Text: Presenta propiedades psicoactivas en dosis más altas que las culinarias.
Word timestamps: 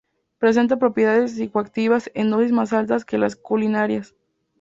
Presenta 0.39 0.79
propiedades 0.79 1.33
psicoactivas 1.35 2.09
en 2.15 2.31
dosis 2.31 2.51
más 2.51 2.73
altas 2.73 3.05
que 3.05 3.19
las 3.19 3.35
culinarias. 3.35 4.15